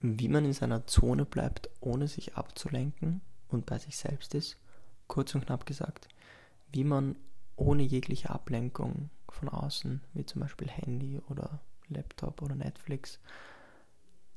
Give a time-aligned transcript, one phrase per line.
[0.00, 4.56] wie man in seiner Zone bleibt, ohne sich abzulenken und bei sich selbst ist.
[5.06, 6.08] Kurz und knapp gesagt,
[6.72, 7.16] wie man
[7.56, 13.18] ohne jegliche Ablenkung von außen, wie zum Beispiel Handy oder Laptop oder Netflix,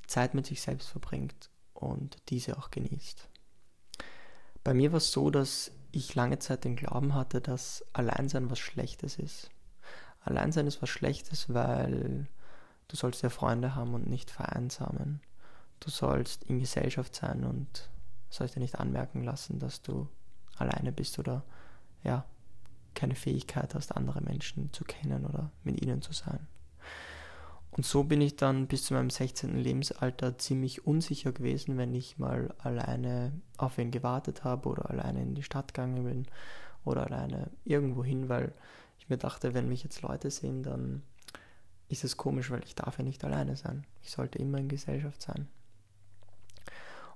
[0.08, 3.28] Zeit mit sich selbst verbringt und diese auch genießt.
[4.64, 8.60] Bei mir war es so, dass ich lange Zeit den Glauben hatte, dass Alleinsein was
[8.60, 9.50] Schlechtes ist.
[10.22, 12.28] Alleinsein ist was Schlechtes, weil
[12.88, 15.22] du sollst ja Freunde haben und nicht vereinsamen.
[15.80, 17.90] Du sollst in Gesellschaft sein und
[18.30, 20.08] sollst dir nicht anmerken lassen, dass du
[20.58, 21.44] alleine bist oder
[22.04, 22.26] ja,
[22.96, 26.48] keine Fähigkeit hast, andere Menschen zu kennen oder mit ihnen zu sein.
[27.72, 29.56] Und so bin ich dann bis zu meinem 16.
[29.56, 35.36] Lebensalter ziemlich unsicher gewesen, wenn ich mal alleine auf wen gewartet habe oder alleine in
[35.36, 36.26] die Stadt gegangen bin
[36.84, 38.54] oder alleine irgendwo hin, weil
[38.98, 41.04] ich mir dachte, wenn mich jetzt Leute sehen, dann
[41.88, 43.86] ist es komisch, weil ich darf ja nicht alleine sein.
[44.02, 45.48] Ich sollte immer in Gesellschaft sein.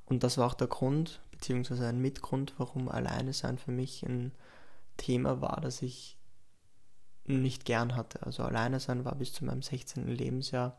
[0.05, 4.31] Und das war auch der Grund, beziehungsweise ein Mitgrund, warum alleine sein für mich ein
[4.97, 6.17] Thema war, das ich
[7.25, 8.23] nicht gern hatte.
[8.23, 10.07] Also alleine sein war bis zu meinem 16.
[10.07, 10.77] Lebensjahr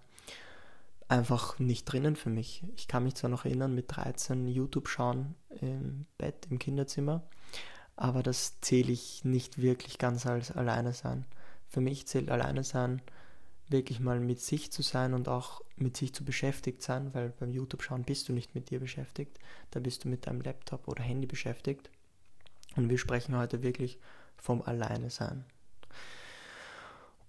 [1.08, 2.64] einfach nicht drinnen für mich.
[2.76, 7.22] Ich kann mich zwar noch erinnern, mit 13 YouTube schauen im Bett, im Kinderzimmer,
[7.96, 11.26] aber das zähle ich nicht wirklich ganz als alleine sein.
[11.68, 13.02] Für mich zählt alleine sein
[13.68, 17.50] wirklich mal mit sich zu sein und auch mit sich zu beschäftigt sein, weil beim
[17.50, 19.38] YouTube schauen bist du nicht mit dir beschäftigt,
[19.70, 21.90] da bist du mit deinem Laptop oder Handy beschäftigt.
[22.76, 23.98] Und wir sprechen heute wirklich
[24.36, 25.44] vom Alleine sein.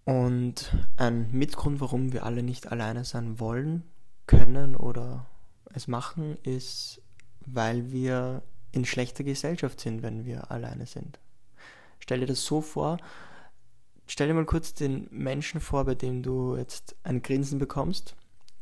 [0.04, 3.84] Und ein Mitgrund, warum wir alle nicht alleine sein wollen,
[4.28, 5.26] können oder
[5.74, 7.02] es machen, ist,
[7.46, 11.20] weil wir in schlechter Gesellschaft sind, wenn wir alleine sind.
[12.00, 12.98] Stell dir das so vor,
[14.08, 18.16] stell dir mal kurz den Menschen vor, bei dem du jetzt ein Grinsen bekommst.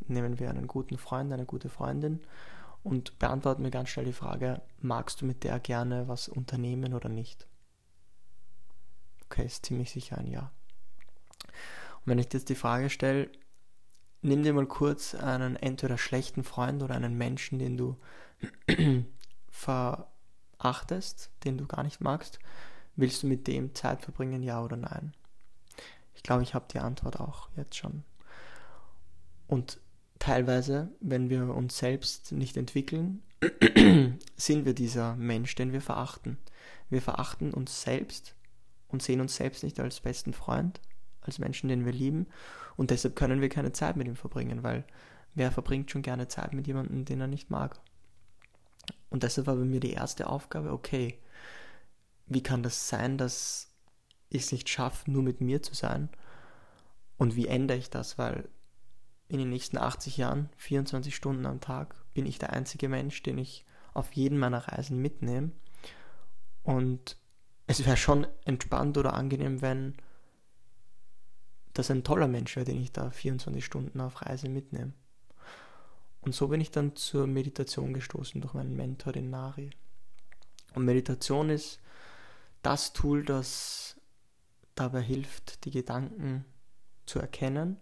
[0.08, 2.22] Nehmen wir einen guten Freund, eine gute Freundin
[2.83, 7.09] und beantworten mir ganz schnell die Frage, magst du mit der gerne was unternehmen oder
[7.09, 7.47] nicht?
[9.25, 10.51] Okay, ist ziemlich sicher ein Ja.
[12.01, 13.29] Und wenn ich dir jetzt die Frage stelle,
[14.22, 17.97] nimm dir mal kurz einen entweder schlechten Freund oder einen Menschen, den du
[19.50, 22.39] verachtest, den du gar nicht magst,
[22.95, 25.13] willst du mit dem Zeit verbringen, ja oder nein?
[26.16, 28.03] Ich glaube, ich habe die Antwort auch jetzt schon.
[29.47, 29.79] Und
[30.19, 33.22] teilweise, wenn wir uns selbst nicht entwickeln,
[34.38, 36.38] sind wir dieser Mensch, den wir verachten.
[36.90, 38.35] Wir verachten uns selbst
[38.88, 40.79] und sehen uns selbst nicht als besten Freund,
[41.22, 42.28] als Menschen, den wir lieben.
[42.78, 44.85] Und deshalb können wir keine Zeit mit ihm verbringen, weil
[45.35, 47.80] wer verbringt schon gerne Zeit mit jemandem, den er nicht mag?
[49.09, 51.19] Und deshalb war bei mir die erste Aufgabe, okay,
[52.28, 53.72] wie kann das sein, dass
[54.33, 56.09] ich es nicht schaffe, nur mit mir zu sein?
[57.17, 58.17] Und wie ändere ich das?
[58.17, 58.49] Weil
[59.27, 63.38] in den nächsten 80 Jahren, 24 Stunden am Tag, bin ich der einzige Mensch, den
[63.38, 65.51] ich auf jeden meiner Reisen mitnehme.
[66.63, 67.17] Und
[67.67, 69.95] es wäre schon entspannt oder angenehm, wenn
[71.73, 74.94] das ein toller Mensch wäre, den ich da 24 Stunden auf Reise mitnehme.
[76.21, 79.71] Und so bin ich dann zur Meditation gestoßen durch meinen Mentor, den Nari.
[80.73, 81.79] Und Meditation ist
[82.61, 83.93] das Tool, das
[84.75, 86.45] dabei hilft, die Gedanken
[87.06, 87.78] zu erkennen,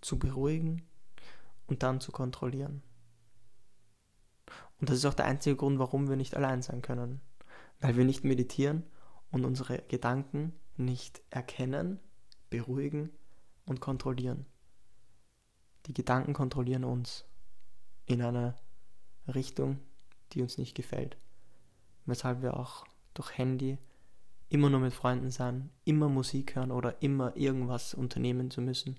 [0.00, 0.82] zu beruhigen
[1.66, 2.82] und dann zu kontrollieren.
[4.80, 7.20] Und das ist auch der einzige Grund, warum wir nicht allein sein können.
[7.80, 8.84] Weil wir nicht meditieren
[9.30, 12.00] und unsere Gedanken nicht erkennen
[12.50, 13.10] beruhigen
[13.64, 14.46] und kontrollieren.
[15.86, 17.24] Die Gedanken kontrollieren uns
[18.06, 18.56] in einer
[19.26, 19.78] Richtung,
[20.32, 21.16] die uns nicht gefällt.
[22.04, 22.84] Weshalb wir auch
[23.14, 23.78] durch Handy
[24.52, 28.98] immer nur mit Freunden sein, immer Musik hören oder immer irgendwas unternehmen zu müssen,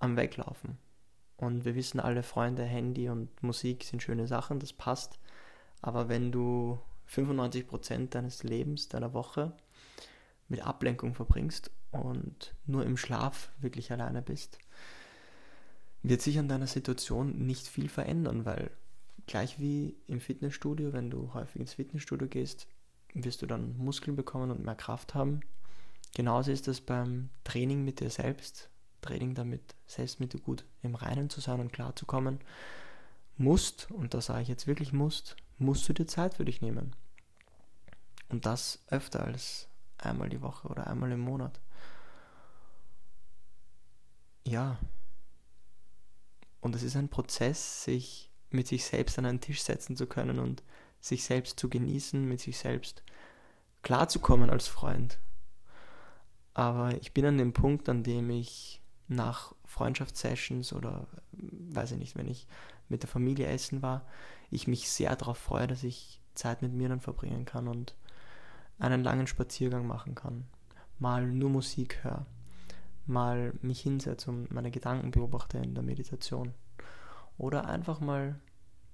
[0.00, 0.76] am Weglaufen.
[1.36, 5.20] Und wir wissen alle, Freunde, Handy und Musik sind schöne Sachen, das passt.
[5.82, 9.52] Aber wenn du 95% deines Lebens, deiner Woche
[10.48, 14.58] mit Ablenkung verbringst und nur im Schlaf wirklich alleine bist,
[16.02, 18.72] wird sich an deiner Situation nicht viel verändern, weil
[19.28, 22.66] gleich wie im Fitnessstudio, wenn du häufig ins Fitnessstudio gehst,
[23.24, 25.40] wirst du dann Muskeln bekommen und mehr Kraft haben.
[26.14, 28.70] Genauso ist es beim Training mit dir selbst,
[29.02, 32.40] Training damit, selbst mit dir gut im Reinen zu sein und klarzukommen.
[33.36, 36.94] Musst, und da sage ich jetzt wirklich musst, musst du dir Zeit für dich nehmen.
[38.28, 39.68] Und das öfter als
[39.98, 41.60] einmal die Woche oder einmal im Monat.
[44.44, 44.78] Ja.
[46.60, 50.38] Und es ist ein Prozess, sich mit sich selbst an einen Tisch setzen zu können
[50.38, 50.62] und
[51.06, 53.02] sich selbst zu genießen, mit sich selbst
[53.82, 55.18] klarzukommen als Freund.
[56.52, 62.16] Aber ich bin an dem Punkt, an dem ich nach Freundschaftssessions oder weiß ich nicht,
[62.16, 62.48] wenn ich
[62.88, 64.04] mit der Familie essen war,
[64.50, 67.94] ich mich sehr darauf freue, dass ich Zeit mit mir dann verbringen kann und
[68.78, 70.46] einen langen Spaziergang machen kann,
[70.98, 72.26] mal nur Musik höre,
[73.06, 76.52] mal mich hinsetze und meine Gedanken beobachte in der Meditation
[77.38, 78.40] oder einfach mal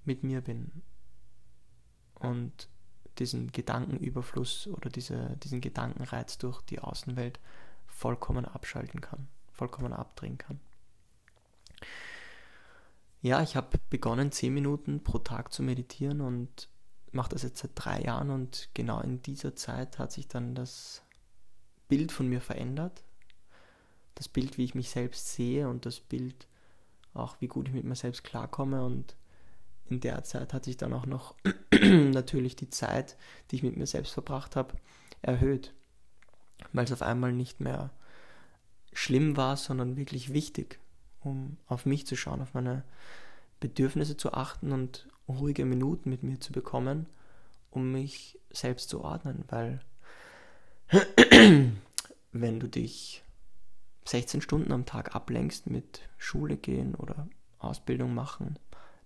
[0.05, 0.82] mit mir bin
[2.22, 2.69] und
[3.19, 7.38] diesen Gedankenüberfluss oder diese, diesen Gedankenreiz durch die Außenwelt
[7.86, 10.60] vollkommen abschalten kann, vollkommen abdrehen kann.
[13.20, 16.69] Ja, ich habe begonnen, zehn Minuten pro Tag zu meditieren und
[17.12, 21.02] mache das jetzt seit drei Jahren und genau in dieser Zeit hat sich dann das
[21.88, 23.04] Bild von mir verändert.
[24.14, 26.48] Das Bild, wie ich mich selbst sehe und das Bild
[27.14, 29.14] auch, wie gut ich mit mir selbst klarkomme und
[29.93, 31.35] in der Zeit hat sich dann auch noch
[31.73, 33.17] natürlich die Zeit,
[33.50, 34.75] die ich mit mir selbst verbracht habe,
[35.21, 35.75] erhöht,
[36.73, 37.91] weil es auf einmal nicht mehr
[38.93, 40.79] schlimm war, sondern wirklich wichtig,
[41.21, 42.85] um auf mich zu schauen, auf meine
[43.61, 47.06] Bedürfnisse zu achten und ruhige Minuten mit mir zu bekommen,
[47.71, 49.81] um mich selbst zu ordnen, weil
[52.33, 53.23] wenn du dich
[54.06, 57.29] 16 Stunden am Tag ablenkst mit Schule gehen oder
[57.59, 58.59] Ausbildung machen,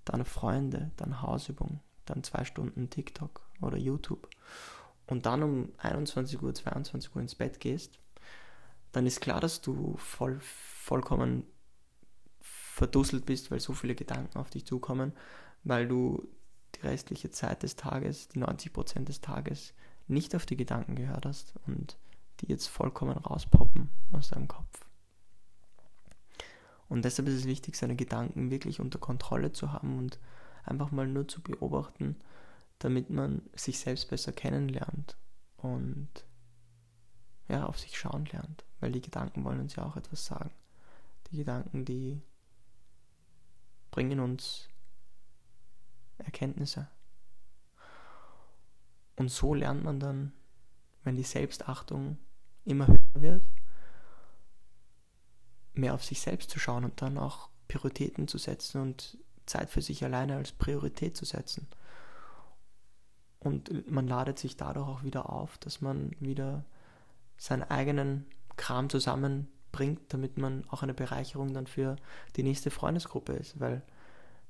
[0.06, 4.28] dann Freunde, dann Hausübung, dann zwei Stunden TikTok oder YouTube
[5.06, 7.98] und dann um 21 Uhr, 22 Uhr ins Bett gehst,
[8.92, 11.44] dann ist klar, dass du voll, vollkommen
[12.40, 15.12] verdusselt bist, weil so viele Gedanken auf dich zukommen,
[15.64, 16.26] weil du
[16.74, 19.74] die restliche Zeit des Tages, die 90% des Tages,
[20.08, 21.96] nicht auf die Gedanken gehört hast und
[22.40, 24.85] die jetzt vollkommen rauspoppen aus deinem Kopf.
[26.88, 30.18] Und deshalb ist es wichtig, seine Gedanken wirklich unter Kontrolle zu haben und
[30.64, 32.16] einfach mal nur zu beobachten,
[32.78, 35.16] damit man sich selbst besser kennenlernt
[35.56, 36.08] und
[37.48, 38.64] ja, auf sich schauen lernt.
[38.80, 40.50] Weil die Gedanken wollen uns ja auch etwas sagen.
[41.30, 42.20] Die Gedanken, die
[43.90, 44.68] bringen uns
[46.18, 46.88] Erkenntnisse.
[49.16, 50.32] Und so lernt man dann,
[51.04, 52.18] wenn die Selbstachtung
[52.64, 53.44] immer höher wird,
[55.76, 59.82] mehr auf sich selbst zu schauen und dann auch Prioritäten zu setzen und Zeit für
[59.82, 61.66] sich alleine als Priorität zu setzen.
[63.38, 66.64] Und man ladet sich dadurch auch wieder auf, dass man wieder
[67.36, 68.26] seinen eigenen
[68.56, 71.96] Kram zusammenbringt, damit man auch eine Bereicherung dann für
[72.34, 73.60] die nächste Freundesgruppe ist.
[73.60, 73.82] Weil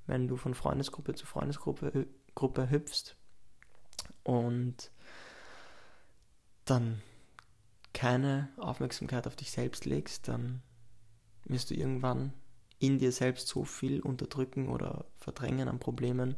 [0.06, 3.17] wenn du von Freundesgruppe zu Freundesgruppe Gruppe hüpfst
[4.23, 4.90] und
[6.67, 7.02] dann
[7.93, 10.62] keine Aufmerksamkeit auf dich selbst legst, dann
[11.46, 12.32] wirst du irgendwann
[12.78, 16.37] in dir selbst so viel unterdrücken oder verdrängen an Problemen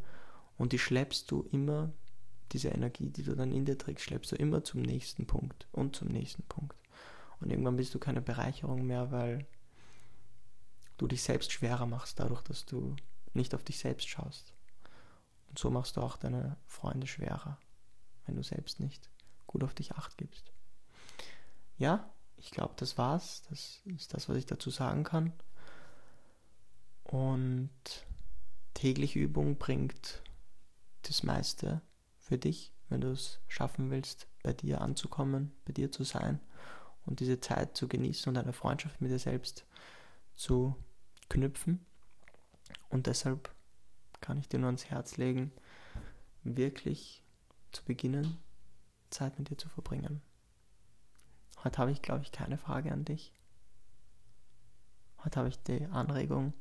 [0.57, 1.93] und die schleppst du immer,
[2.53, 5.97] diese Energie, die du dann in dir trägst, schleppst du immer zum nächsten Punkt und
[5.97, 6.77] zum nächsten Punkt.
[7.41, 9.47] Und irgendwann bist du keine Bereicherung mehr, weil
[10.97, 12.97] du dich selbst schwerer machst, dadurch, dass du
[13.35, 14.55] nicht auf dich selbst schaust.
[15.49, 17.59] Und so machst du auch deine Freunde schwerer,
[18.27, 19.11] wenn du selbst nicht
[19.47, 20.53] gut auf dich acht gibst.
[21.79, 23.43] Ja, ich glaube, das war's.
[23.51, 25.33] Das ist das, was ich dazu sagen kann.
[27.05, 27.71] Und
[28.75, 30.23] tägliche Übung bringt
[31.03, 31.81] das meiste
[32.19, 36.41] für dich, wenn du es schaffen willst, bei dir anzukommen, bei dir zu sein
[37.07, 39.65] und diese Zeit zu genießen und eine Freundschaft mit dir selbst
[40.35, 40.77] zu
[41.29, 41.85] knüpfen.
[42.91, 43.55] Und deshalb
[44.21, 45.53] kann ich dir nur ans Herz legen,
[46.45, 47.23] wirklich
[47.73, 48.39] zu beginnen,
[49.11, 50.21] Zeit mit dir zu verbringen.
[51.65, 53.33] Heute habe ich, glaube ich, keine Frage an dich.
[55.25, 56.53] Heute habe ich die Anregung,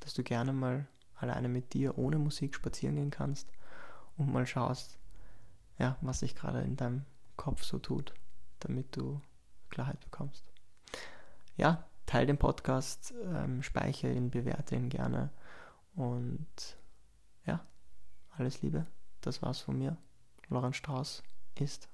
[0.00, 3.48] dass du gerne mal alleine mit dir ohne Musik spazieren gehen kannst
[4.18, 4.98] und mal schaust,
[5.78, 7.04] ja, was sich gerade in deinem
[7.36, 8.12] Kopf so tut,
[8.60, 9.20] damit du
[9.70, 10.44] Klarheit bekommst.
[11.56, 15.30] Ja, teile den Podcast, ähm, speichere ihn, bewerte ihn gerne
[15.94, 16.76] und
[17.46, 17.64] ja,
[18.36, 18.86] alles Liebe.
[19.22, 19.96] Das war's von mir.
[20.48, 21.22] Lorenz Strauß
[21.58, 21.88] ist